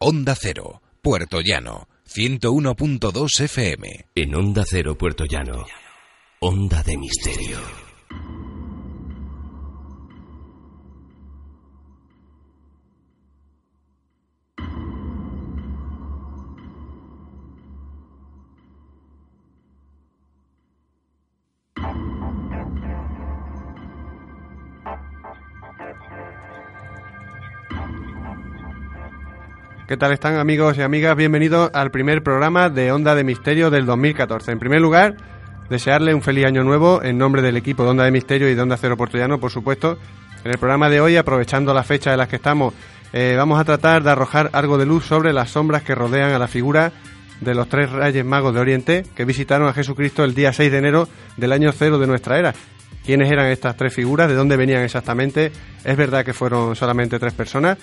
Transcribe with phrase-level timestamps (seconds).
[0.00, 4.06] Onda Cero, Puerto Llano, 101.2 FM.
[4.16, 5.64] En Onda Cero, Puerto Llano.
[6.40, 7.83] Onda de Misterio.
[29.86, 31.14] ¿Qué tal están amigos y amigas?
[31.14, 34.52] Bienvenidos al primer programa de Onda de Misterio del 2014.
[34.52, 35.14] En primer lugar,
[35.68, 38.62] desearle un feliz año nuevo en nombre del equipo de Onda de Misterio y de
[38.62, 39.98] Onda Cero Portullano, por supuesto.
[40.42, 42.72] En el programa de hoy, aprovechando la fecha en la que estamos,
[43.12, 46.38] eh, vamos a tratar de arrojar algo de luz sobre las sombras que rodean a
[46.38, 46.90] la figura
[47.42, 50.78] de los tres reyes magos de Oriente que visitaron a Jesucristo el día 6 de
[50.78, 52.54] enero del año cero de nuestra era.
[53.04, 54.28] ¿Quiénes eran estas tres figuras?
[54.28, 55.52] ¿De dónde venían exactamente?
[55.84, 57.76] ¿Es verdad que fueron solamente tres personas?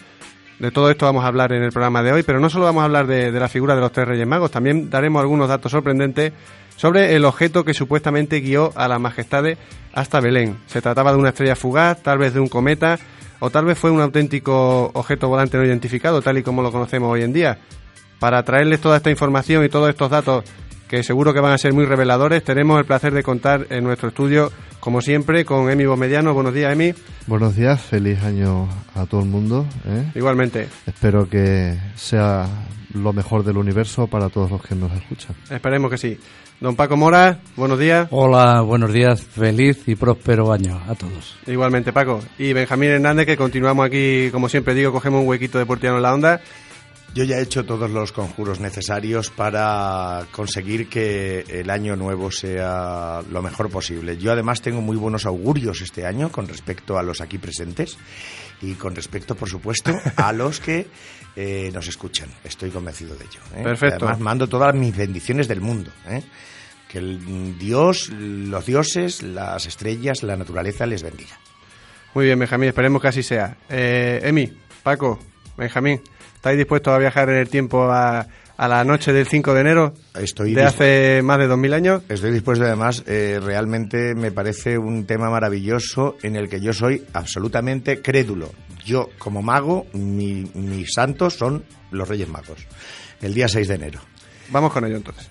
[0.62, 2.84] De todo esto vamos a hablar en el programa de hoy, pero no solo vamos
[2.84, 6.34] a hablar de, la figura de los tres Reyes Magos, también daremos algunos datos sorprendentes
[6.76, 9.58] sobre el objeto que supuestamente guió a las majestades
[9.92, 10.60] hasta Belén.
[10.68, 13.00] Se trataba de una estrella fugaz, tal vez de un cometa,
[13.40, 17.12] o tal vez fue un auténtico objeto volante no identificado, tal y como lo conocemos
[17.12, 17.58] hoy en día.
[18.20, 20.44] Para traerles toda esta información y todos estos datos
[20.92, 24.10] que seguro que van a ser muy reveladores, tenemos el placer de contar en nuestro
[24.10, 26.34] estudio, como siempre, con Emi Bomediano.
[26.34, 26.94] Buenos días, Emi.
[27.28, 29.66] Buenos días, feliz año a todo el mundo.
[29.86, 30.12] ¿eh?
[30.16, 30.68] Igualmente.
[30.86, 32.46] Espero que sea
[32.94, 35.34] lo mejor del universo para todos los que nos escuchan.
[35.50, 36.20] Esperemos que sí.
[36.60, 38.10] Don Paco Mora, buenos días.
[38.12, 41.38] Hola, buenos días, feliz y próspero año a todos.
[41.48, 42.20] Igualmente, Paco.
[42.38, 46.04] Y Benjamín Hernández, que continuamos aquí, como siempre digo, cogemos un huequito de Portiano en
[46.04, 46.42] la onda
[47.14, 53.22] yo ya he hecho todos los conjuros necesarios para conseguir que el año nuevo sea
[53.30, 54.18] lo mejor posible.
[54.18, 57.98] Yo además tengo muy buenos augurios este año con respecto a los aquí presentes
[58.62, 60.88] y con respecto, por supuesto, a los que
[61.36, 62.30] eh, nos escuchan.
[62.44, 63.40] Estoy convencido de ello.
[63.56, 63.64] ¿eh?
[63.64, 64.06] Perfecto.
[64.06, 65.92] Además mando todas mis bendiciones del mundo.
[66.08, 66.24] ¿eh?
[66.88, 71.38] Que el Dios, los dioses, las estrellas, la naturaleza les bendiga.
[72.14, 73.58] Muy bien, Benjamín, esperemos que así sea.
[73.70, 74.52] Emi,
[74.84, 75.20] Paco,
[75.58, 76.02] Benjamín.
[76.42, 78.26] ¿Estáis dispuestos a viajar en el tiempo a,
[78.58, 82.02] la noche del 5 de enero Estoy de hace más de 2.000 años?
[82.10, 87.06] Estoy dispuesto, además, eh, realmente me parece un tema maravilloso en el que yo soy
[87.14, 88.52] absolutamente crédulo.
[88.84, 92.66] Yo, como mago, mis santos son los Reyes Magos,
[93.22, 94.00] el día 6 de enero.
[94.50, 95.30] Vamos con ello entonces.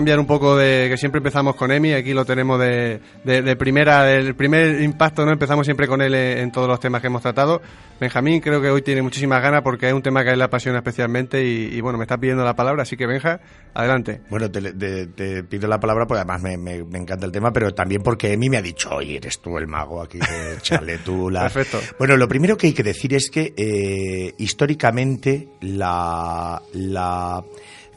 [0.00, 4.10] Cambiar un poco de que siempre empezamos con Emi, aquí lo tenemos de, de, primera,
[4.10, 5.32] el primer impacto, ¿no?
[5.32, 7.60] Empezamos siempre con él en, todos los temas que hemos tratado.
[8.00, 10.46] Benjamín creo que hoy tiene muchísimas ganas porque es un tema que a él le
[10.46, 13.40] apasiona especialmente y, bueno, me está pidiendo la palabra, así que Benja,
[13.74, 14.22] adelante.
[14.30, 18.48] Bueno, te, pido la palabra porque además me, encanta el tema, pero también porque Emi
[18.48, 20.18] me ha dicho, oye, eres tú el mago aquí,
[20.62, 21.42] chale tú la...
[21.42, 21.78] Perfecto.
[21.98, 27.44] Bueno, lo primero que hay que decir es que eh, históricamente la, la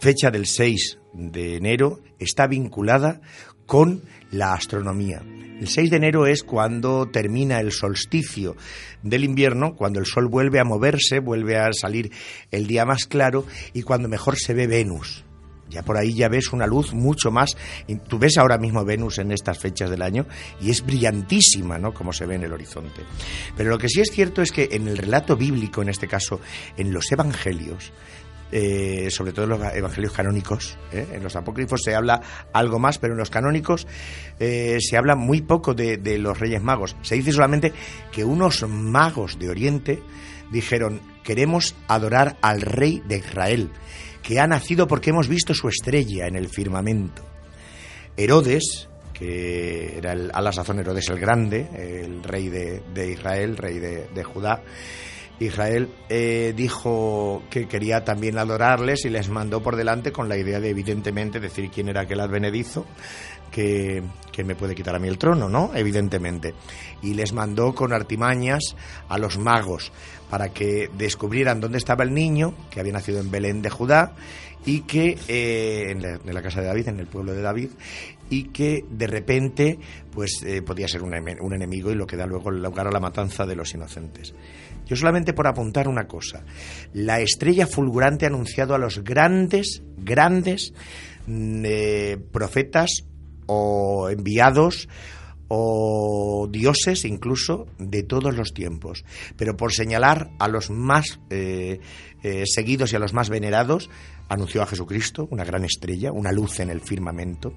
[0.02, 3.22] fecha del 6 de enero está vinculada
[3.66, 5.22] con la astronomía.
[5.60, 8.56] El 6 de enero es cuando termina el solsticio
[9.02, 12.12] del invierno, cuando el sol vuelve a moverse, vuelve a salir
[12.52, 15.24] el día más claro y cuando mejor se ve Venus.
[15.70, 17.56] Ya por ahí ya ves una luz mucho más.
[18.08, 20.28] Tú ves ahora mismo Venus en estas fechas del año
[20.62, 21.94] y es brillantísima, ¿no?
[21.94, 23.02] Como se ve en el horizonte.
[23.58, 26.40] Pero lo que sí es cierto es que en el relato bíblico, en este caso
[26.78, 27.92] en los evangelios,
[28.56, 30.78] eh, sobre todo en los evangelios canónicos.
[30.92, 31.08] ¿eh?
[31.14, 32.22] En los apócrifos se habla
[32.54, 33.88] algo más, pero en los canónicos
[34.40, 36.96] eh, se habla muy poco de, los reyes magos.
[37.02, 37.74] Se dice solamente
[38.12, 40.04] que unos magos de Oriente
[40.52, 43.72] dijeron, queremos adorar al rey de Israel,
[44.22, 47.24] que ha nacido porque hemos visto su estrella en el firmamento.
[48.16, 53.58] Herodes, que era el, a la sazón Herodes el Grande, el rey de, de Israel,
[53.58, 54.62] rey de, de Judá,
[55.46, 60.60] Israel eh, dijo que quería también adorarles y les mandó por delante con la idea
[60.60, 62.86] de evidentemente decir quién era aquel advenedizo
[63.52, 65.72] que, que, me puede quitar a mí el trono, ¿no?
[65.76, 66.56] Evidentemente.
[67.04, 68.76] Y les mandó con artimañas
[69.08, 69.92] a los magos
[70.30, 74.16] para que descubrieran dónde estaba el niño, que había nacido en Belén de Judá,
[74.66, 77.70] y que eh, en, la, casa de David, en el pueblo de David,
[78.30, 79.78] y que de repente
[80.12, 83.00] pues eh, podía ser un, un, enemigo y lo que da luego lugar a la
[83.00, 84.34] matanza de los inocentes.
[84.86, 86.44] Yo solamente por apuntar una cosa,
[86.94, 90.74] la estrella fulgurante ha anunciado a los grandes, grandes
[91.28, 93.06] eh, profetas
[93.46, 94.88] o enviados
[95.48, 99.06] o dioses incluso de todos los tiempos.
[99.38, 101.80] Pero por señalar a los más eh,
[102.24, 103.90] eh, seguidos y a los más venerados,
[104.30, 107.54] anunció a Jesucristo, una gran estrella, una luz en el firmamento.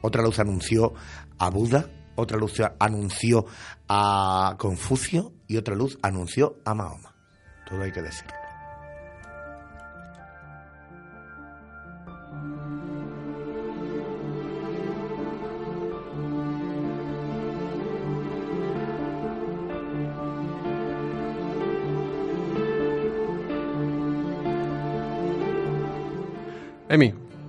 [0.00, 0.94] Otra luz anunció
[1.38, 3.46] a Buda, otra luz anunció
[3.88, 7.14] a Confucio y otra luz anunció a Mahoma.
[7.68, 8.40] Todo hay que decirlo.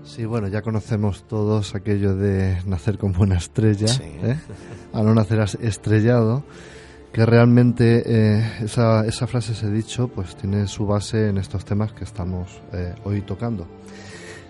[0.03, 4.03] Sí, bueno, ya conocemos todos aquello de nacer con buena estrella, sí.
[4.03, 4.35] ¿eh?
[4.93, 6.43] a no nacer estrellado,
[7.13, 11.93] que realmente eh, esa, esa, frase, ese dicho, pues tiene su base en estos temas
[11.93, 13.67] que estamos eh, hoy tocando.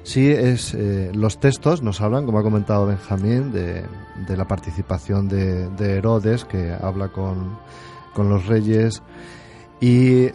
[0.04, 0.76] Sí, es,
[1.14, 3.84] los textos nos hablan, como ha comentado Benjamín, de,
[4.28, 7.60] de la participación de, de, Herodes, que habla con,
[8.16, 9.04] con los reyes,
[9.80, 10.30] y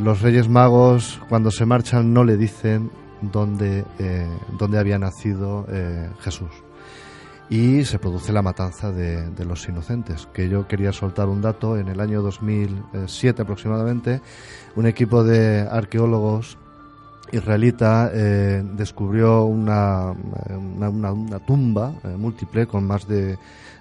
[0.00, 2.90] los reyes magos, cuando se marchan, no le dicen
[3.20, 4.28] donde, eh,
[4.58, 6.50] donde había nacido eh, Jesús.
[7.50, 10.28] Y se produce la matanza de, los inocentes.
[10.34, 11.78] Que yo quería soltar un dato.
[11.78, 14.20] En el año 2007 aproximadamente,
[14.76, 16.58] un equipo de arqueólogos
[17.32, 20.12] israelita eh, descubrió una,
[20.50, 23.38] una, una, tumba múltiple con más de,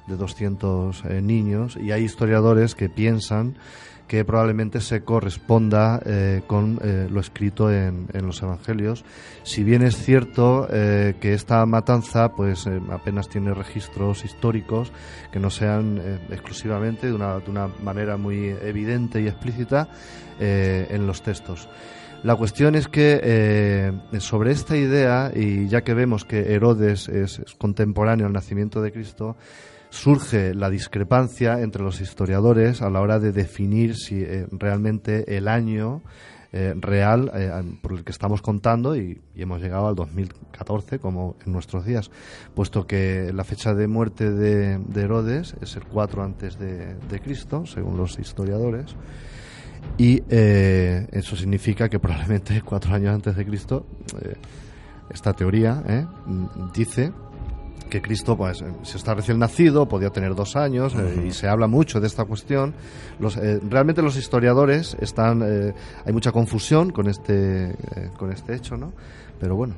[0.07, 3.55] de 200 eh, niños y hay historiadores que piensan
[4.07, 9.03] que probablemente se corresponda eh, con eh, lo escrito en, en, los evangelios.
[9.43, 14.91] Si bien es cierto eh, que esta matanza pues apenas tiene registros históricos
[15.31, 19.89] que no sean exclusivamente de una, de una, manera muy evidente y explícita
[20.39, 21.67] en los textos.
[22.23, 27.55] La cuestión es que sobre esta idea, y ya que vemos que Herodes es, es
[27.55, 29.35] contemporáneo al nacimiento de Cristo,
[29.97, 35.47] surge la discrepancia entre los historiadores a la hora de definir si eh, realmente el
[35.47, 36.03] año
[36.53, 37.51] eh, real eh,
[37.81, 42.11] por el que estamos contando y, hemos llegado al 2014 como en nuestros días,
[42.53, 47.19] puesto que la fecha de muerte de, de Herodes es el 4 antes de, de,
[47.19, 48.95] Cristo, según los historiadores,
[49.97, 53.85] y eso significa que probablemente cuatro años antes de Cristo
[55.09, 55.83] esta teoría
[56.73, 57.11] dice
[57.87, 61.23] que Cristo, pues, si está recién nacido, podía tener dos años, uh -huh.
[61.23, 62.73] eh, y se habla mucho de esta cuestión.
[63.19, 65.73] Los, eh, realmente los historiadores están, eh,
[66.05, 67.75] hay mucha confusión con este,
[68.17, 68.93] con este hecho, ¿no?
[69.39, 69.75] Pero bueno.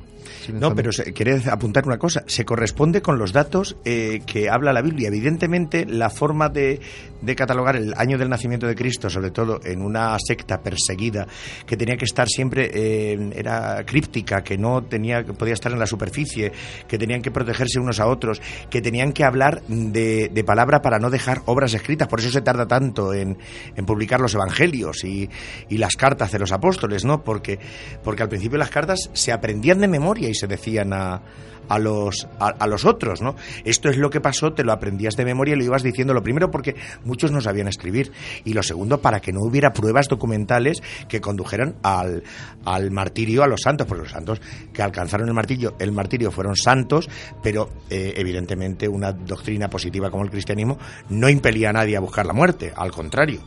[0.52, 2.24] No, pero se, quería apuntar una cosa.
[2.26, 5.08] Se corresponde con los datos eh, que habla la Biblia.
[5.08, 6.80] Evidentemente, la forma de,
[7.20, 11.26] de, catalogar el año del nacimiento de Cristo, sobre todo en una secta perseguida,
[11.66, 15.78] que tenía que estar siempre, eh, era críptica, que no tenía, que podía estar en
[15.78, 16.52] la superficie,
[16.88, 18.40] que tenían que protegerse unos a otros,
[18.70, 22.08] que tenían que hablar de, de palabra para no dejar obras escritas.
[22.08, 23.38] Por eso se tarda tanto en,
[23.76, 25.28] en publicar los evangelios y,
[25.68, 27.22] y, las cartas de los apóstoles, ¿no?
[27.22, 27.58] Porque,
[28.02, 31.22] porque al principio las cartas se aprendían de memoria y se decían a,
[31.68, 33.34] a los, a, los otros, ¿no?
[33.64, 36.22] Esto es lo que pasó, te lo aprendías de memoria y lo ibas diciendo, lo
[36.22, 38.12] primero porque muchos no sabían escribir
[38.44, 42.22] y lo segundo para que no hubiera pruebas documentales que condujeran al,
[42.64, 44.40] al martirio a los santos, porque los santos
[44.72, 47.08] que alcanzaron el martirio, el martirio fueron santos,
[47.42, 50.78] pero eh, evidentemente una doctrina positiva como el cristianismo
[51.08, 53.40] no impelía a nadie a buscar la muerte, al contrario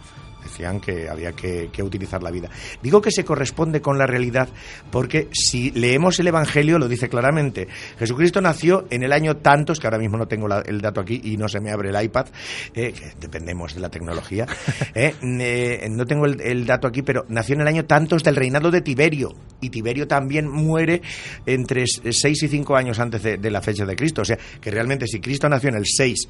[0.44, 2.50] decían que había que, utilizar la vida.
[2.82, 4.48] Digo que se corresponde con la realidad
[4.92, 7.68] porque si leemos el Evangelio lo dice claramente.
[7.98, 11.38] Jesucristo nació en el año tantos, que ahora mismo no tengo el dato aquí y
[11.38, 12.28] no se me abre el iPad,
[12.74, 14.46] eh, que dependemos de la tecnología,
[14.96, 18.72] eh, eh, no tengo el, dato aquí, pero nació en el año tantos del reinado
[18.72, 21.02] de Tiberio y Tiberio también muere
[21.46, 24.22] entre 6 y 5 años antes de, de la fecha de Cristo.
[24.22, 26.28] O sea, que realmente si Cristo nació en el 6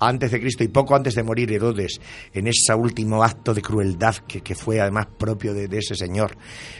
[0.00, 2.00] antes de Cristo y poco antes de morir Herodes
[2.32, 6.36] en ese último acto de crueldad que, fue además propio de, ese señor,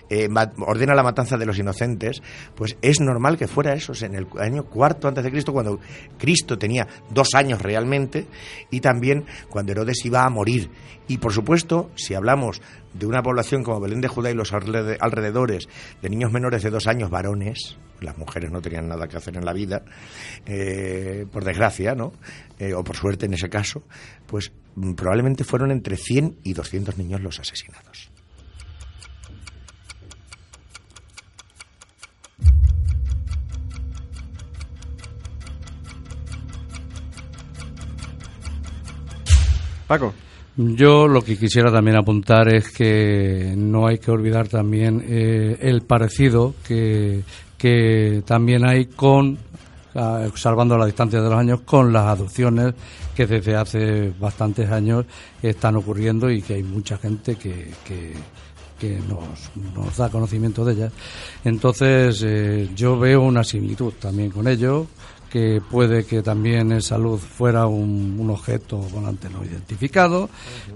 [0.09, 2.23] eh, ordena la matanza de los inocentes,
[2.55, 5.81] pues es normal que fuera eso, en el año cuarto antes de Cristo, cuando
[6.19, 8.27] Cristo tenía dos años realmente,
[8.71, 10.71] y también cuando Herodes iba a morir.
[11.09, 12.63] Y por supuesto, si hablamos
[12.95, 15.69] de una población como Belén de Judá y los alrededores,
[16.01, 19.45] de niños menores de dos años varones, las mujeres no tenían nada que hacer en
[19.45, 19.83] la vida,
[20.47, 22.13] eh, por desgracia, ¿no?
[22.61, 23.83] Eh, o por suerte en ese caso,
[24.27, 28.11] pues mm, probablemente fueron entre 100 y 200 niños los asesinados.
[39.87, 40.13] Paco.
[40.57, 45.81] Yo lo que quisiera también apuntar es que no hay que olvidar también eh, el
[45.81, 47.23] parecido que,
[47.57, 49.39] que también hay con,
[49.93, 52.75] salvando la distancia de los años, con las adopciones
[53.15, 55.07] que desde hace bastantes años
[55.43, 58.15] están ocurriendo y que hay mucha gente que, que,
[59.09, 60.93] nos, da conocimiento de ellas.
[61.45, 64.87] Entonces, eh, yo veo una similitud también con ello
[65.31, 70.29] que puede que también en salud fuera un, objeto volante no identificado,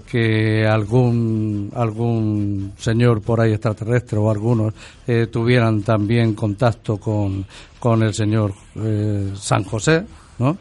[0.09, 4.73] que algún algún señor por ahí extraterrestre o algunos
[5.05, 7.45] eh, tuvieran también contacto con,
[7.79, 10.05] con el señor eh, San José,
[10.39, 10.57] ¿no?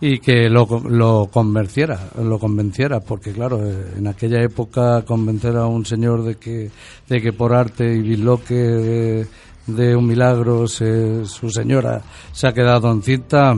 [0.00, 5.66] y que lo, lo convenciera, lo convenciera, porque claro, eh, en aquella época convencer a
[5.66, 6.70] un señor de que,
[7.08, 9.24] de que por arte y bisloque
[9.66, 12.02] de un milagro su señora
[12.32, 13.56] se ha quedado encinta,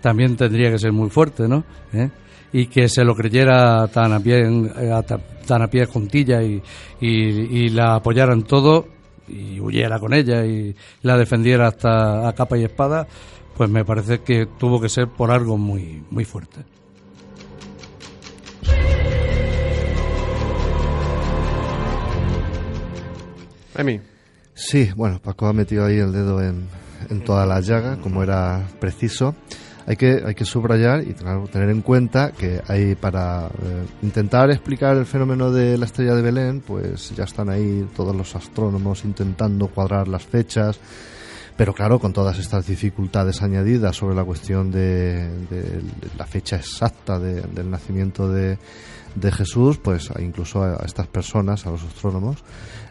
[0.00, 1.64] también tendría que ser muy fuerte, ¿no?
[1.92, 2.10] ¿Eh?
[2.52, 5.02] Y que se lo creyera tan a pie, eh,
[5.46, 6.62] tan a pie juntilla y,
[7.70, 8.86] la apoyara en todo
[9.26, 13.06] y huyera con ella y la defendiera hasta a capa y espada,
[13.56, 16.60] pues me parece que tuvo que ser por algo muy, muy fuerte.
[23.76, 24.13] Emi.
[24.54, 26.68] Sí, bueno, Paco ha metido ahí el dedo en,
[27.26, 29.34] toda la llaga, como era preciso.
[29.86, 34.96] Hay que, hay que subrayar y tener en cuenta que hay para eh, intentar explicar
[34.96, 39.66] el fenómeno de la estrella de Belén, pues ya están ahí todos los astrónomos intentando
[39.68, 40.78] cuadrar las fechas,
[41.56, 45.28] pero claro, con todas estas dificultades añadidas sobre la cuestión de,
[46.16, 48.56] la fecha exacta del nacimiento de,
[49.14, 52.38] de Jesús, pues incluso a estas personas, a los astrónomos,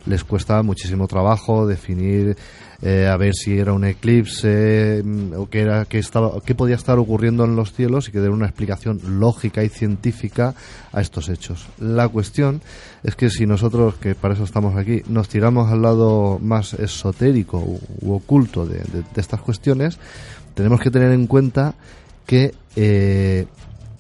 [0.05, 2.35] les cuesta muchísimo trabajo definir
[2.81, 6.75] eh, a ver si era un eclipse mm, o qué era qué estaba qué podía
[6.75, 10.53] estar ocurriendo en los cielos y que dar una explicación lógica y científica
[10.91, 11.67] a estos hechos.
[11.79, 12.61] La cuestión
[13.03, 17.59] es que si nosotros que para eso estamos aquí nos tiramos al lado más esotérico
[17.59, 18.83] u, oculto de,
[19.15, 19.97] estas cuestiones,
[20.53, 21.75] tenemos que tener en cuenta
[22.25, 23.45] que eh,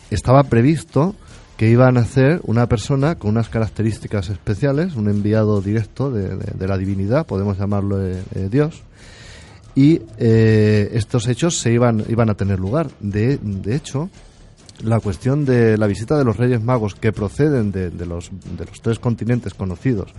[0.09, 1.15] estaba previsto
[1.63, 6.77] que iba a nacer una persona con unas características especiales, un enviado directo de, la
[6.77, 8.81] divinidad, podemos llamarlo eh, eh, Dios,
[9.73, 12.89] y eh, estos hechos se iban, iban a tener lugar.
[12.99, 14.09] De, de, hecho,
[14.83, 18.81] la cuestión de la visita de los Reyes Magos que proceden de, los, de los
[18.81, 20.11] tres continentes conocidos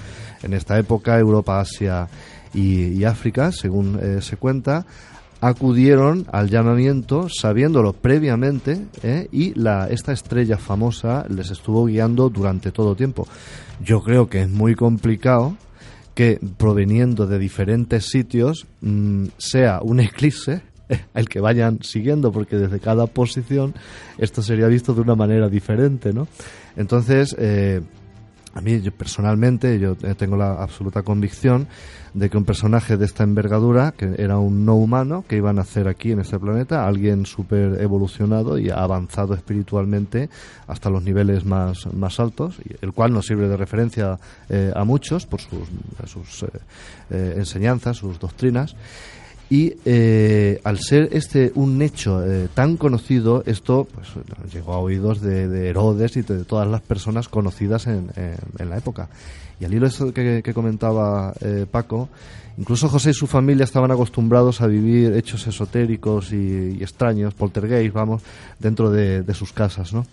[0.43, 2.09] en esta época, Europa, Asia
[2.55, 4.87] y, África, según se cuenta,
[5.45, 9.29] acudieron al llamamiento sabiéndolo previamente ¿eh?
[9.31, 13.29] y la, esta estrella famosa les estuvo guiando durante todo tiempo.
[13.85, 15.59] Yo creo que es muy complicado
[16.15, 20.63] que proveniendo de diferentes sitios mm, sea un eclipse
[21.15, 23.75] el que vayan siguiendo porque desde cada posición
[24.17, 26.27] esto sería visto de una manera diferente, ¿no?
[26.75, 27.83] Entonces, eh,
[28.55, 31.67] a mí yo, personalmente yo tengo la absoluta convicción
[32.15, 35.53] de que un personaje de esta envergadura, que era un no humano, que iba a
[35.53, 40.31] nacer aquí en este planeta, alguien súper evolucionado y avanzado espiritualmente
[40.69, 44.19] hasta los niveles más, más altos, el cual nos sirve de referencia
[44.49, 45.69] eh, a muchos por sus,
[46.07, 46.49] sus eh,
[47.11, 48.77] eh, enseñanzas, sus doctrinas.
[49.55, 49.73] Y
[50.65, 52.21] al ser este un hecho
[52.55, 54.09] tan conocido, esto pues,
[54.53, 58.11] llegó a oídos de, Herodes y de todas las personas conocidas en,
[58.59, 59.09] la época.
[59.61, 62.09] Y al hilo de que, que comentaba eh, Paco,
[62.59, 68.23] incluso José y su familia estaban acostumbrados a vivir hechos esotéricos y, extraños, poltergeist, vamos,
[68.59, 70.05] dentro de, sus casas, ¿no?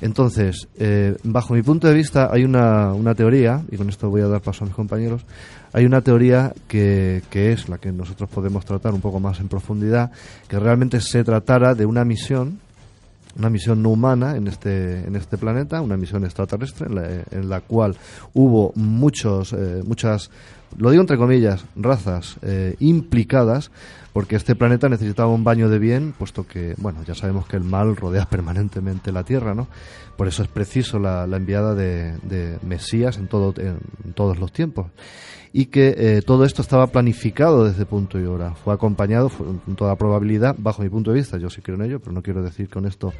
[0.00, 4.20] Entonces, eh, bajo mi punto de vista, hay una, una, teoría, y con esto voy
[4.20, 5.24] a dar paso a mis compañeros,
[5.72, 9.48] hay una teoría que, que, es la que nosotros podemos tratar un poco más en
[9.48, 10.12] profundidad,
[10.46, 12.60] que realmente se tratara de una misión,
[13.36, 17.48] una misión no humana en este, en este planeta, una misión extraterrestre, en la, en
[17.48, 17.96] la cual
[18.34, 20.30] hubo muchos, eh, muchas,
[20.76, 23.70] lo digo entre comillas, razas eh, implicadas
[24.12, 27.62] porque este planeta necesitaba un baño de bien, puesto que, bueno, ya sabemos que el
[27.62, 29.68] mal rodea permanentemente la Tierra, ¿no?
[30.16, 33.78] Por eso es preciso la, enviada de, Mesías en, todo, en,
[34.14, 34.86] todos los tiempos.
[35.52, 38.54] Y que eh, todo esto estaba planificado desde punto y hora.
[38.56, 41.84] Fue acompañado, fue, con toda probabilidad, bajo mi punto de vista, yo sí creo en
[41.84, 43.12] ello, pero no quiero decir con esto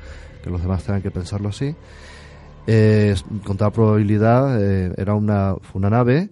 [0.43, 1.76] que los demás tengan que pensarlo así.
[2.67, 3.14] Eh,
[3.45, 6.28] con toda probabilidad era una, fue una nave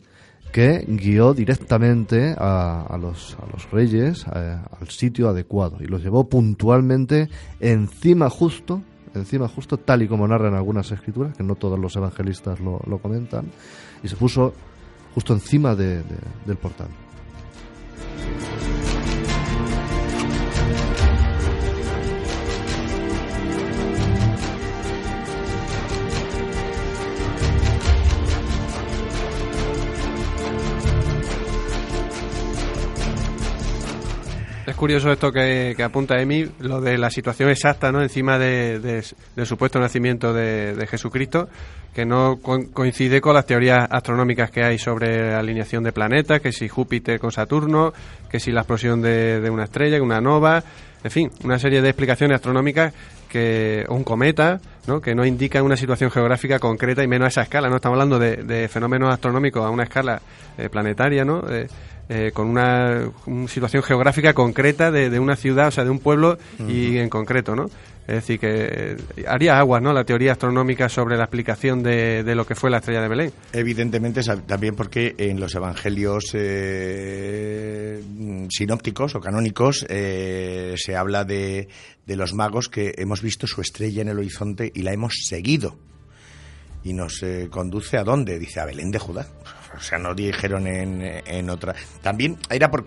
[0.52, 7.28] que guió directamente a, los, a los reyes al sitio adecuado y los llevó puntualmente
[7.60, 8.82] encima justo,
[9.14, 13.46] encima justo, tal y como narran algunas escrituras, que no todos los evangelistas lo, comentan,
[14.02, 14.54] y se puso
[15.14, 16.88] justo encima del portal.
[34.76, 38.02] Curioso esto que, apunta Emi, lo de la situación exacta, ¿no?
[38.02, 41.48] Encima de, del supuesto nacimiento de, Jesucristo,
[41.94, 46.68] que no coincide con las teorías astronómicas que hay sobre alineación de planetas, que si
[46.68, 47.94] Júpiter con Saturno,
[48.30, 50.62] que si la explosión de, una estrella, una nova,
[51.02, 52.92] en fin, una serie de explicaciones astronómicas
[53.30, 55.00] que un cometa, ¿no?
[55.00, 57.70] que no indican una situación geográfica concreta y menos a esa escala.
[57.70, 60.20] No estamos hablando de, fenómenos astronómicos a una escala
[60.58, 61.42] eh, planetaria, ¿no?
[61.48, 61.66] Eh,
[62.08, 63.10] eh, con una,
[63.48, 67.66] situación geográfica concreta de, una ciudad, o sea, de un pueblo y en concreto, ¿no?
[68.06, 68.96] Es decir, que
[69.26, 69.92] haría agua, ¿no?
[69.92, 73.32] La teoría astronómica sobre la explicación de, lo que fue la estrella de Belén.
[73.52, 78.00] Evidentemente, también porque en los evangelios eh,
[78.48, 81.68] sinópticos o canónicos eh, se habla de,
[82.06, 85.76] de los magos que hemos visto su estrella en el horizonte y la hemos seguido.
[86.86, 88.38] Y nos conduce a dónde?
[88.38, 89.26] Dice a Belén de Judá
[89.76, 91.74] o sea, no dijeron en, en otra.
[92.02, 92.84] También era por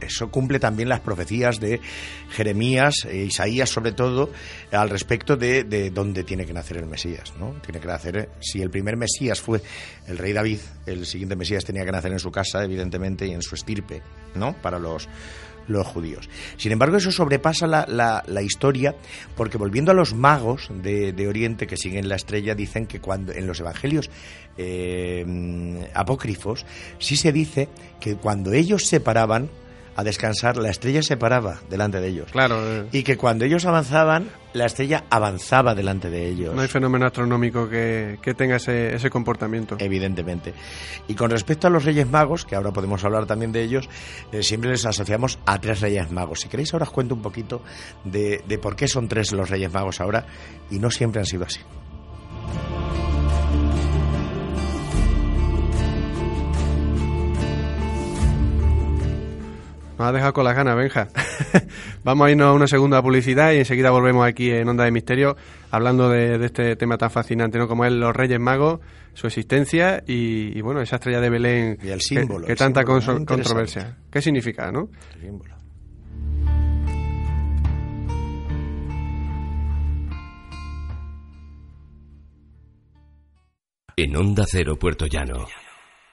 [0.00, 1.80] eso cumple también las profecías de
[2.30, 4.30] Jeremías e Isaías, sobre todo,
[4.70, 7.54] al respecto de, de dónde tiene que nacer el Mesías, ¿no?
[7.64, 9.60] Tiene que nacer, si el primer Mesías fue
[10.06, 13.42] el rey David, el siguiente Mesías tenía que nacer en su casa, evidentemente, y en
[13.42, 14.02] su estirpe,
[14.34, 14.54] ¿no?
[14.62, 15.08] Para los
[15.68, 16.28] los judíos.
[16.56, 17.86] Sin embargo, eso sobrepasa la,
[18.26, 18.94] la, historia,
[19.36, 23.32] porque volviendo a los magos de, de, Oriente que siguen la estrella, dicen que cuando
[23.32, 24.10] en los evangelios
[24.56, 25.24] eh,
[25.94, 26.66] apócrifos
[26.98, 27.68] sí se dice
[28.00, 29.48] que cuando ellos se paraban,
[29.98, 32.30] a descansar, la estrella se paraba delante de ellos.
[32.30, 32.60] Claro.
[32.62, 32.86] Eh.
[32.92, 36.54] Y que cuando ellos avanzaban, la estrella avanzaba delante de ellos.
[36.54, 39.74] No hay fenómeno astronómico que, tenga ese, ese, comportamiento.
[39.80, 40.54] Evidentemente.
[41.08, 43.88] Y con respecto a los Reyes Magos, que ahora podemos hablar también de ellos,
[44.30, 46.42] eh, siempre les asociamos a tres Reyes Magos.
[46.42, 47.62] Si queréis, ahora os cuento un poquito
[48.04, 50.24] de, de por qué son tres los Reyes Magos ahora
[50.70, 51.58] y no siempre han sido así.
[59.98, 61.08] Nos ha dejado con las ganas, Benja.
[62.04, 65.36] Vamos a irnos a una segunda publicidad y enseguida volvemos aquí en Onda de Misterio
[65.72, 67.66] hablando de, este tema tan fascinante, ¿no?
[67.66, 68.78] Como es los Reyes Magos,
[69.14, 71.78] su existencia y, bueno, esa estrella de Belén.
[71.82, 72.46] Y el símbolo.
[72.46, 73.96] Que, tanta controversia.
[74.08, 74.88] ¿Qué significa, no?
[75.16, 75.56] El símbolo.
[83.96, 85.44] En Onda Cero Puerto Llano,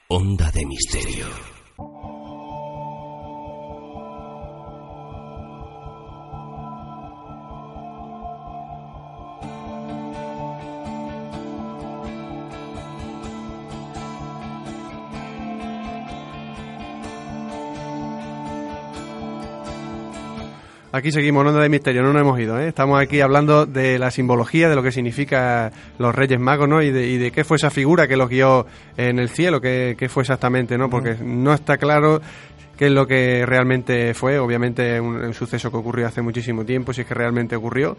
[0.08, 1.55] Onda de Misterio.
[20.96, 22.58] Aquí seguimos, no de misterio, no nos hemos ido.
[22.58, 22.70] ¿eh?
[22.70, 26.82] Estamos aquí hablando de la simbología, de lo que significa los Reyes Magos, ¿no?
[26.82, 29.98] Y de, y de qué fue esa figura que los guió en el cielo, qué,
[30.00, 30.90] qué fue exactamente, ¿no?
[30.90, 32.22] Porque no está claro
[32.78, 34.40] qué es lo que realmente fue.
[34.40, 37.98] Obviamente un, un, suceso que ocurrió hace muchísimo tiempo, si es que realmente ocurrió.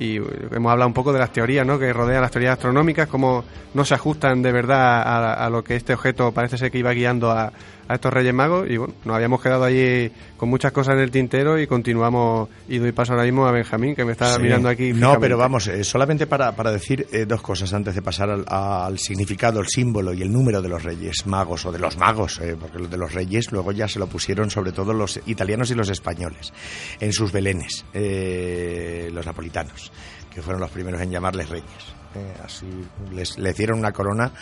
[0.00, 1.78] Y hemos hablado un poco de las teorías ¿no?
[1.78, 5.76] que rodean las teorías astronómicas, cómo no se ajustan de verdad a, a lo que
[5.76, 7.52] este objeto parece ser que iba guiando a,
[7.88, 11.10] a estos Reyes Magos y bueno, nos habíamos quedado allí con muchas cosas en el
[11.10, 14.92] tintero y continuamos y doy paso ahora mismo a Benjamín que me está mirando aquí.
[14.92, 18.98] No, pero vamos, eh, solamente para, para decir eh, dos cosas antes de pasar al,
[18.98, 22.56] significado, el símbolo y el número de los Reyes Magos o de los magos, eh,
[22.60, 25.74] porque los de los Reyes luego ya se lo pusieron sobre todo los italianos y
[25.74, 26.52] los españoles
[27.00, 29.90] en sus belenes, los napolitanos,
[30.32, 31.97] que fueron los primeros en llamarles reyes.
[32.14, 32.66] Eh, así
[33.12, 34.32] les, le dieron una corona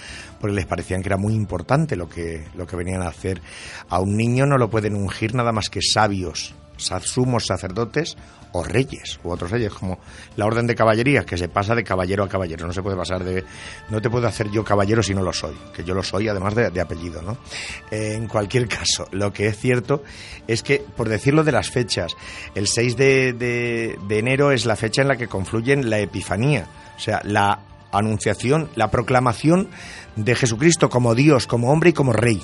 [0.40, 3.40] porque les parecían que era muy importante lo que, lo que venían a hacer.
[3.88, 8.16] A un niño no lo pueden ungir nada más que sabios, sumos sacerdotes
[8.52, 9.98] o reyes u otros reyes como
[10.36, 12.66] la orden de caballería que se pasa de caballero a caballero.
[12.66, 13.44] No se puede pasar de
[13.90, 16.54] no te puedo hacer yo caballero si no lo soy que yo lo soy además
[16.54, 17.36] de, apellido no
[17.90, 20.02] en cualquier caso lo que es cierto
[20.46, 22.12] es que por decirlo de las fechas
[22.54, 27.00] el 6 de, de enero es la fecha en la que confluyen la epifanía o
[27.00, 27.60] sea la
[27.92, 29.68] anunciación la proclamación
[30.16, 32.42] de Jesucristo como Dios como hombre y como rey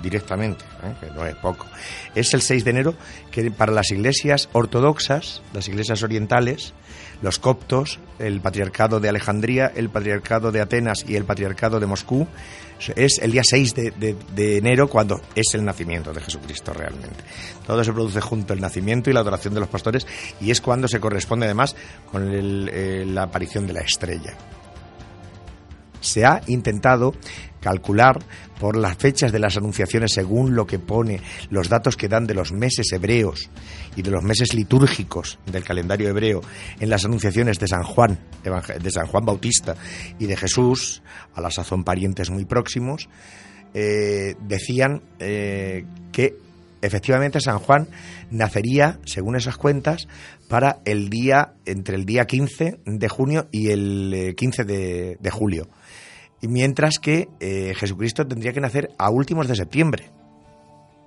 [0.00, 0.94] directamente, ¿eh?
[1.00, 1.66] que no es poco.
[2.14, 2.94] Es el 6 de enero
[3.30, 6.74] que para las iglesias ortodoxas, las iglesias orientales,
[7.22, 12.26] los coptos, el patriarcado de Alejandría, el patriarcado de Atenas y el patriarcado de Moscú,
[12.96, 17.22] es el día 6 de, enero cuando es el nacimiento de Jesucristo realmente.
[17.64, 20.06] Todo se produce junto el nacimiento y la adoración de los pastores
[20.40, 21.76] y es cuando se corresponde además
[22.10, 24.36] con eh, la aparición de la estrella.
[26.02, 27.14] Se ha intentado
[27.62, 28.18] calcular
[28.60, 32.34] por las fechas de las anunciaciones según lo que pone los datos que dan de
[32.34, 33.48] los meses hebreos
[33.96, 36.42] y de los meses litúrgicos del calendario hebreo
[36.78, 39.76] en las anunciaciones de San Juan, de San Juan Bautista
[40.18, 41.02] y de Jesús,
[41.34, 43.08] a la sazón parientes muy próximos,
[43.74, 46.36] eh, decían eh, que
[46.82, 47.88] efectivamente San Juan
[48.30, 50.08] nacería, según esas cuentas,
[50.48, 55.68] para el día, entre el día 15 de junio y el 15 eh, de julio
[56.48, 60.10] mientras que eh, Jesucristo tendría que nacer a últimos de septiembre,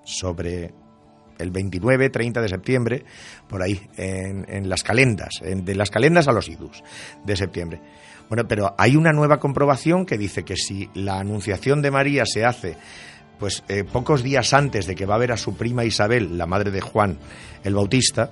[0.04, 0.74] sobre
[1.38, 3.06] el 29, 30 de septiembre,
[3.50, 6.82] por ahí, en, las calendas, de las calendas a los idus
[7.26, 7.82] de septiembre.
[8.30, 12.46] Bueno, pero hay una nueva comprobación que dice que si la anunciación de María se
[12.46, 12.78] hace
[13.40, 16.46] pues eh, pocos días antes de que va a ver a su prima Isabel, la
[16.46, 17.18] madre de Juan
[17.64, 18.32] el Bautista,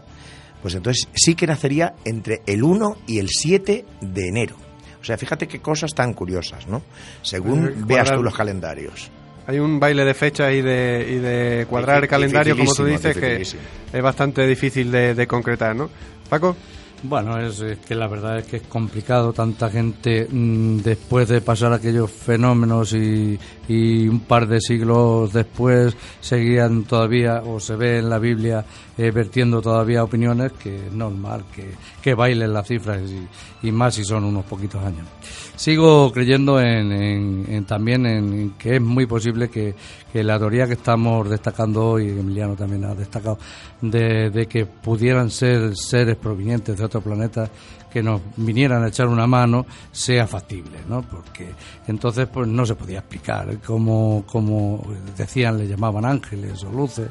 [0.61, 4.55] pues entonces sí que nacería entre el 1 y el 7 de enero.
[5.01, 6.81] O sea, fíjate qué cosas tan curiosas, ¿no?
[7.21, 9.11] Según veas tú los calendarios.
[9.45, 13.17] Hay un baile de fechas y de, y de cuadrar el calendario, como tú dices,
[13.17, 15.89] que es bastante difícil de, de concretar, ¿no?
[16.29, 16.55] Paco.
[17.03, 19.33] Bueno, es, que la verdad es que es complicado.
[19.33, 23.37] Tanta gente mm, después de pasar aquellos fenómenos y,
[23.69, 28.65] un par de siglos después seguían todavía, o se ve en la Biblia,
[28.97, 31.71] eh, vertiendo todavía opiniones que es normal que,
[32.01, 35.07] que bailen las cifras y, y más si son unos poquitos años.
[35.55, 39.75] Sigo creyendo en, también en, que es muy posible que,
[40.13, 43.37] la teoría que estamos destacando hoy, Emiliano también ha destacado,
[43.81, 47.49] de, que pudieran ser seres provenientes de otro planeta
[47.93, 51.03] que nos vinieran a echar una mano sea factible, ¿no?
[51.03, 51.51] Porque
[51.87, 54.83] entonces pues no se podía explicar como, como
[55.15, 57.09] decían, le llamaban ángeles o luces.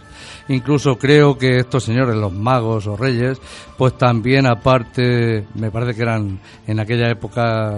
[0.49, 3.41] Incluso creo que estos señores, los magos o reyes,
[3.79, 7.73] pues también aparte, me parece que eran en aquella época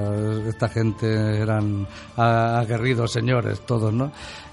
[0.48, 1.86] esta gente eran
[2.16, 4.12] aguerridos señores todos, ¿no?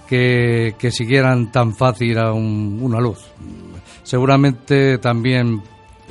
[0.10, 3.20] Que, que siguieran tan fácil a una luz.
[4.04, 5.62] Seguramente también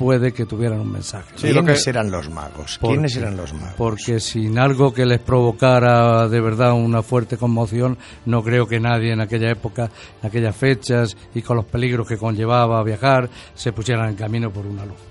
[0.01, 1.35] puede que tuvieran un mensaje.
[1.39, 2.79] ¿Quiénes eran los magos?
[2.81, 3.75] ¿Quiénes eran los magos?
[3.77, 9.13] Porque sin algo que les provocara de verdad una fuerte conmoción, no creo que nadie
[9.13, 14.09] en aquella época, en aquellas fechas y con los peligros que conllevaba viajar, se pusieran
[14.09, 15.10] en camino por una luz.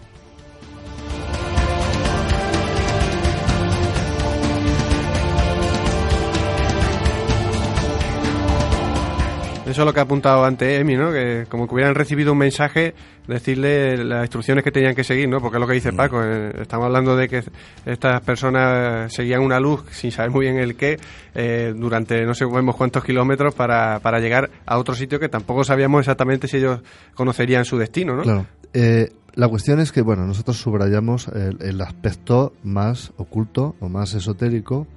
[9.71, 11.13] Eso es lo que ha apuntado antes Emi, ¿no?
[11.13, 12.93] Que como que hubieran recibido un mensaje,
[13.29, 15.41] decirle las instrucciones que tenían que seguir, ¿no?
[15.41, 15.97] Porque es lo que dice mm.
[15.97, 16.25] Paco.
[16.25, 17.45] Eh, estamos hablando de que
[17.87, 20.99] estas personas seguían una luz sin saber muy bien el qué
[21.37, 26.01] eh, durante no sé cuántos kilómetros para, para llegar a otro sitio que tampoco sabíamos
[26.01, 26.81] exactamente si ellos
[27.15, 28.23] conocerían su destino, ¿no?
[28.23, 28.47] Claro.
[28.73, 34.89] Eh, la cuestión es que, bueno, nosotros subrayamos el aspecto más oculto o más esotérico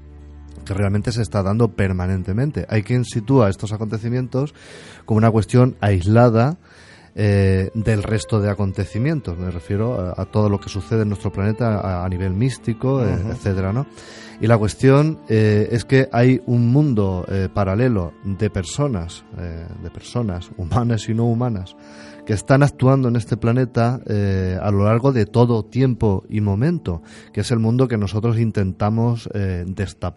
[0.65, 2.65] que realmente se está dando permanentemente.
[2.69, 4.53] Hay quien sitúa estos acontecimientos
[5.05, 6.57] como una cuestión aislada
[7.15, 9.37] eh, del resto de acontecimientos.
[9.37, 13.71] Me refiero a, todo lo que sucede en nuestro planeta a, nivel místico, eh, etcétera,
[13.71, 13.85] ¿no?
[14.41, 21.07] Y la cuestión eh, es que hay un mundo paralelo de personas, de personas humanas
[21.07, 21.75] y no humanas,
[22.25, 27.01] que están actuando en este planeta eh, a lo largo de todo tiempo y momento,
[27.33, 29.65] que es el mundo que nosotros intentamos eh,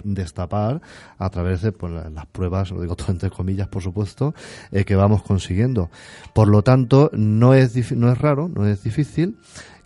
[0.05, 0.81] destapar
[1.19, 4.35] a través de pues, las pruebas, lo digo todo entre comillas, por supuesto,
[4.71, 5.91] eh, que vamos consiguiendo.
[6.35, 9.37] Por lo tanto, no es, no es raro, no es difícil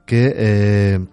[0.05, 1.09] que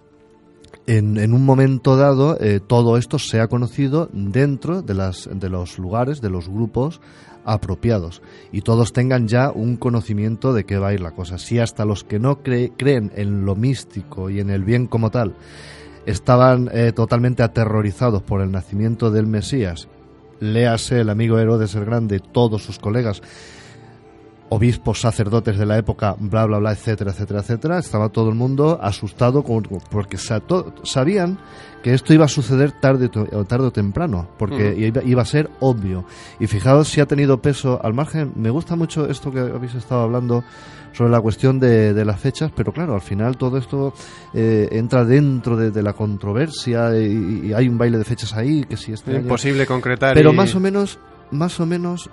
[0.88, 6.22] en, un momento dado eh, todo esto sea conocido dentro de, las, de los lugares,
[6.22, 7.02] de los grupos
[7.48, 11.38] apropiados y todos tengan ya un conocimiento de qué va a ir la cosa.
[11.38, 15.34] Si hasta los que no creen en lo místico y en el bien como tal
[16.06, 19.88] estaban eh, totalmente aterrorizados por el nacimiento del Mesías,
[20.40, 23.22] léase el amigo Herodes el Grande, todos sus colegas,
[24.50, 28.78] obispos, sacerdotes de la época, bla, bla, bla, etcétera, etcétera, etcétera, estaba todo el mundo
[28.80, 29.44] asustado
[29.90, 31.38] porque sabían
[31.82, 36.04] que esto iba a suceder tarde o, tarde o temprano, porque iba, a ser obvio.
[36.40, 38.32] Y fijaos si ha tenido peso al margen.
[38.36, 40.42] Me gusta mucho esto que habéis estado hablando
[40.92, 43.92] sobre la cuestión de, las fechas, pero claro, al final todo esto
[44.34, 48.92] eh, entra dentro de, la controversia y, hay un baile de fechas ahí que si
[48.92, 50.14] es imposible concretar.
[50.14, 50.98] Pero más o menos,
[51.30, 52.10] más o menos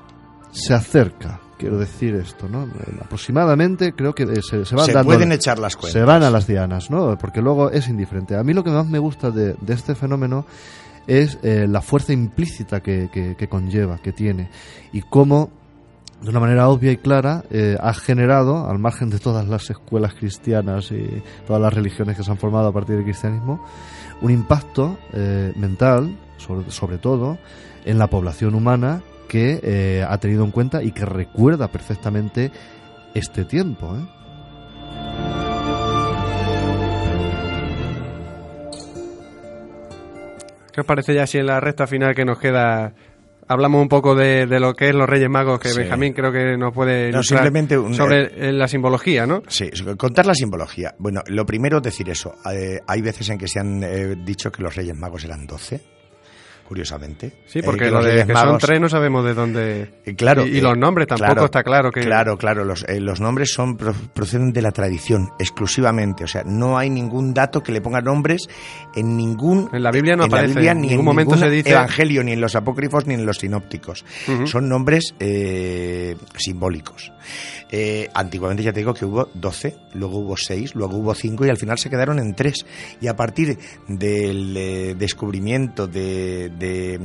[0.51, 2.67] se acerca quiero decir esto, ¿no?
[3.01, 5.93] Aproximadamente creo que se, se van se pueden echar las cuentas.
[5.93, 7.17] Se van a las dianas, ¿no?
[7.17, 8.35] Porque luego es indiferente.
[8.35, 10.45] A mí lo que más me gusta de, este fenómeno
[11.07, 14.49] es eh, la fuerza implícita que, que, conlleva, que tiene,
[14.91, 15.51] y cómo,
[16.21, 20.15] de una manera obvia y clara, eh, ha generado, al margen de todas las escuelas
[20.15, 23.63] cristianas y todas las religiones que se han formado a partir del cristianismo,
[24.21, 27.37] un impacto eh, mental, sobre, sobre todo,
[27.85, 32.51] en la población humana que eh, ha tenido en cuenta y que recuerda perfectamente
[33.13, 33.95] este tiempo.
[33.95, 34.05] ¿eh?
[40.71, 42.93] ¿Qué os parece ya si en la recta final que nos queda
[43.47, 46.73] hablamos un poco de, lo que es los Reyes Magos, que Benjamín creo que nos
[46.73, 49.43] puede no, simplemente sobre eh, la simbología, ¿no?
[49.47, 50.95] Sí, contar la simbología.
[50.97, 52.35] Bueno, lo primero decir eso.
[52.43, 55.94] hay veces en que se han dicho que los Reyes Magos eran doce
[56.67, 57.31] curiosamente.
[57.45, 59.93] Sí, porque lo de que son tres no sabemos de dónde.
[60.05, 62.01] Eh, claro, y, los nombres tampoco está claro que.
[62.01, 66.77] Claro, claro, los, eh, los nombres son proceden de la tradición exclusivamente, o sea, no
[66.77, 68.47] hay ningún dato que le ponga nombres
[68.95, 69.69] en ningún.
[69.71, 70.59] En la Biblia no aparece.
[70.59, 71.71] ni en ningún momento se dice.
[71.71, 74.05] Evangelio, ni en los apócrifos, ni en los sinópticos.
[74.45, 77.11] Son nombres eh, simbólicos.
[77.71, 81.49] Eh, antiguamente ya te digo que hubo 12, luego hubo 6, luego hubo 5 y
[81.49, 82.65] al final se quedaron en 3.
[83.01, 86.99] Y a partir del eh, descubrimiento de, eh,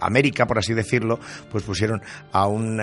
[0.00, 1.18] América, por así decirlo,
[1.50, 2.00] pues pusieron
[2.32, 2.78] a un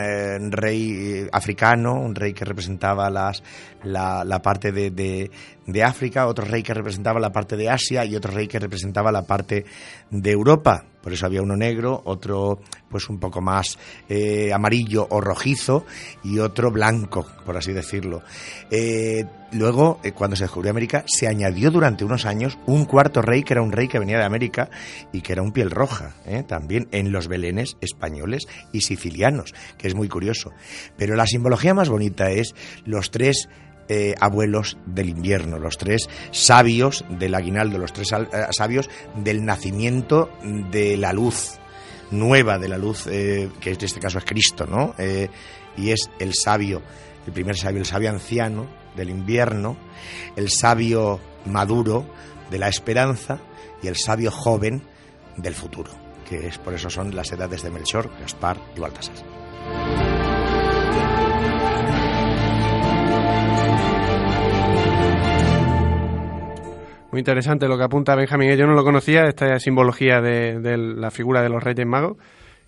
[0.51, 3.43] rey africano, un rey que representaba las,
[3.83, 5.29] la, parte de,
[5.65, 9.11] de África, otro rey que representaba la parte de Asia y otro rey que representaba
[9.11, 9.65] la parte
[10.09, 10.85] de Europa.
[11.03, 15.85] Por eso había uno negro, otro pues un poco más eh, amarillo o rojizo
[16.23, 18.21] y otro blanco, por así decirlo.
[18.71, 23.43] Eh, luego, eh, cuando se descubrió América, se añadió durante unos años un cuarto rey
[23.43, 24.69] que era un rey que venía de América
[25.11, 26.13] y que era un piel roja,
[26.47, 30.51] también en los belenes españoles y sicilianos, que es muy curioso.
[30.95, 33.49] Pero la simbología más bonita es los tres
[33.89, 40.29] eh, abuelos del invierno, los tres sabios del aguinaldo, los tres eh, sabios del nacimiento
[40.71, 41.59] de la luz
[42.09, 44.95] nueva, de la luz, eh, que en este caso es Cristo, ¿no?
[45.75, 46.81] y es el sabio,
[47.25, 49.75] el primer sabio, el sabio anciano del invierno,
[50.35, 52.05] el sabio maduro
[52.51, 53.39] de la esperanza
[53.81, 54.83] y el sabio joven
[55.37, 55.91] del futuro,
[56.29, 59.32] que es por eso son las edades de Melchor, Gaspar y Baltasar.
[67.13, 68.57] Muy interesante lo que apunta Benjamín.
[68.57, 72.17] Yo no lo conocía, esta simbología de, la figura de los Reyes Magos.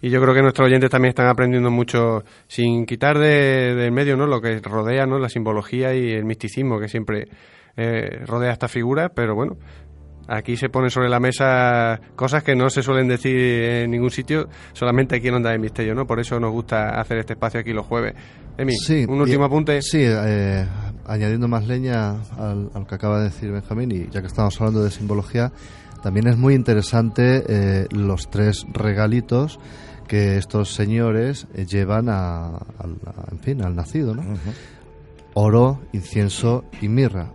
[0.03, 4.15] Y yo creo que nuestros oyentes también están aprendiendo mucho, sin quitar de, del medio
[4.15, 4.27] ¿no?
[4.27, 5.17] lo que rodea ¿no?
[5.17, 7.27] la simbología y el misticismo que siempre
[7.75, 9.09] eh, rodea esta figura.
[9.09, 9.57] Pero bueno,
[10.27, 14.49] aquí se ponen sobre la mesa cosas que no se suelen decir en ningún sitio,
[14.73, 15.95] solamente aquí en Onda de Misterio.
[15.95, 16.05] ¿no?
[16.05, 18.13] Por eso nos gusta hacer este espacio aquí los jueves.
[18.57, 18.73] Emi,
[19.07, 19.81] un último apunte.
[19.81, 20.65] Sí, eh,
[21.05, 24.59] añadiendo más leña al, a lo que acaba de decir Benjamín, y ya que estamos
[24.61, 25.51] hablando de simbología,
[26.01, 29.59] también es muy interesante eh, los tres regalitos
[30.07, 32.59] que estos señores eh, llevan a,
[33.31, 34.23] en fin, al nacido, ¿no?
[35.33, 37.33] Oro, incienso y mirra.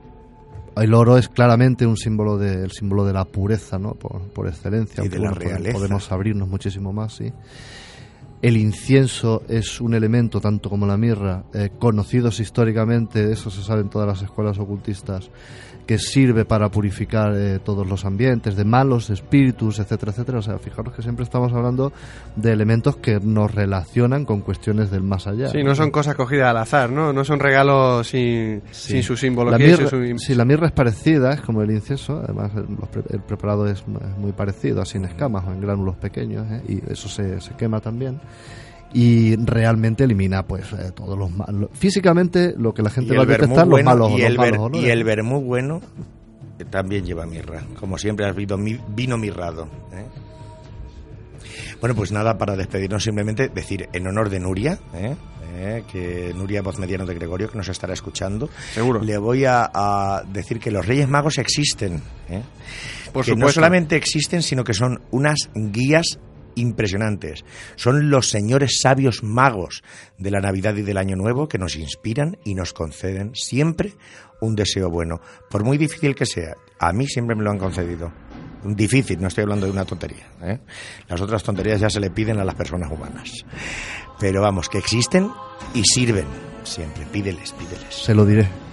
[0.81, 3.95] El oro es claramente un símbolo de, el símbolo de la pureza, ¿no?
[3.95, 5.05] Por, excelencia.
[5.05, 5.77] Y de la realeza.
[5.77, 7.33] Podemos abrirnos muchísimo más, sí.
[8.43, 13.83] El incienso es un elemento, tanto como la mirra, eh, conocidos históricamente, eso se sabe
[13.83, 15.31] en todas las escuelas ocultistas,
[15.91, 20.39] que sirve para purificar eh, todos los ambientes de malos espíritus, etcétera, etcétera.
[20.39, 21.93] O sea, fijaros que siempre estamos hablando
[22.37, 25.49] de elementos que nos relacionan con cuestiones del más allá.
[25.49, 27.13] Sí, no son cosas cogidas al azar, ¿no?
[27.13, 29.59] No son regalos sin, sin su simbología.
[29.59, 33.85] La mirra, Sí, la mirra es parecida, es como el incienso, además el, preparado es
[34.17, 36.63] muy parecido, sin escamas o en gránulos pequeños, ¿eh?
[36.69, 38.21] y eso se, se quema también
[38.93, 41.71] y realmente elimina pues eh, todos los malos.
[41.73, 44.37] Físicamente lo que la gente va a detectar los malos, y el,
[44.75, 45.81] y el vermú bueno
[46.71, 47.63] también lleva mirra.
[47.79, 49.69] Como siempre has visto vino mirrado.
[49.93, 50.07] ¿eh?
[51.81, 55.17] Bueno, pues nada, para despedirnos simplemente decir en honor de Nuria, ¿eh?
[55.57, 55.85] ¿eh?
[55.91, 59.01] que Nuria Voz Mediano de Gregorio, que nos estará escuchando, Seguro.
[59.03, 62.03] le voy a, decir que los Reyes Magos existen.
[62.29, 62.43] ¿eh?
[63.13, 63.37] Por que supuesto.
[63.37, 66.19] no solamente existen, sino que son unas guías
[66.61, 67.45] impresionantes.
[67.77, 69.83] Son los señores sabios magos
[70.19, 73.95] de la Navidad y del Año Nuevo que nos inspiran y nos conceden siempre
[74.41, 75.21] un deseo bueno,
[75.51, 76.55] por muy difícil que sea.
[76.79, 78.13] A mí siempre me lo han concedido.
[78.65, 80.27] Difícil, no estoy hablando de una tontería.
[80.43, 80.59] ¿eh?
[81.09, 83.31] Las otras tonterías ya se le piden a las personas humanas.
[84.19, 85.31] Pero vamos, que existen
[85.75, 86.27] y sirven
[86.63, 87.05] siempre.
[87.07, 87.95] Pídeles, pídeles.
[87.95, 88.70] Se lo diré.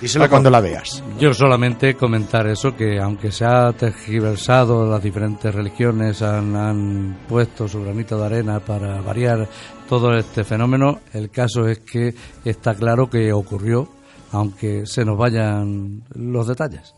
[0.00, 1.02] Díselo cuando la veas.
[1.18, 7.68] Yo solamente comentar eso, que aunque se ha tergiversado, las diferentes religiones han, han puesto
[7.68, 9.48] su granito de arena para variar
[9.88, 13.88] todo este fenómeno, el caso es que está claro que ocurrió,
[14.32, 16.94] aunque se nos vayan los detalles.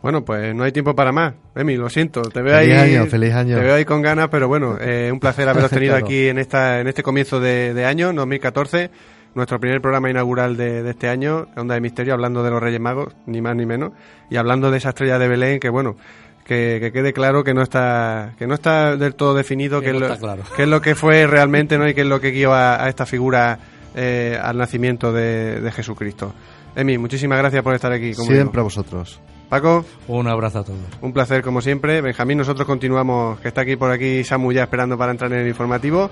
[0.00, 1.34] Bueno, pues no hay tiempo para más.
[1.54, 2.94] Emi, lo siento, te veo Feliz ahí.
[2.96, 3.56] año, feliz año.
[3.56, 6.06] Te veo ahí con ganas, pero bueno, eh, un placer haberos tenido Claro.
[6.06, 8.90] aquí en esta en este comienzo de, de año, 2014,
[9.34, 12.80] nuestro primer programa inaugural de, de este año, Onda de Misterio, hablando de los Reyes
[12.80, 13.92] Magos, ni más ni menos,
[14.30, 15.96] y hablando de esa estrella de Belén, que bueno,
[16.44, 19.92] que, que quede claro que no está que no está del todo definido Que qué
[19.92, 20.42] no es, lo, está claro.
[20.56, 22.88] qué es lo que fue realmente, no y qué es lo que guió a, a
[22.88, 23.58] esta figura
[23.94, 26.34] eh, al nacimiento de, de Jesucristo.
[26.74, 28.14] Emi, muchísimas gracias por estar aquí.
[28.14, 28.60] como Siempre digo.
[28.60, 29.20] a vosotros.
[29.50, 29.84] Paco.
[30.08, 30.78] Un abrazo a todos.
[31.02, 32.00] Un placer como siempre.
[32.00, 35.48] Benjamín, nosotros continuamos, que está aquí por aquí Samu ya esperando para entrar en el
[35.48, 36.10] informativo.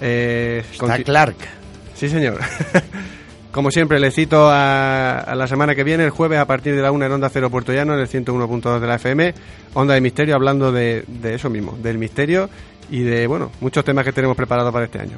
[0.00, 1.36] Eh, Está Clark.
[2.02, 2.40] Sí, señor.
[3.52, 6.90] como siempre, le cito a, la semana que viene, el jueves, a partir de la
[6.90, 9.32] 1 en Onda Cero Puerto Llano, en el 101.2 de la FM,
[9.74, 12.50] Onda de Misterio, hablando de, de eso mismo, del misterio
[12.90, 15.16] y de, bueno, muchos temas que tenemos preparados para este año.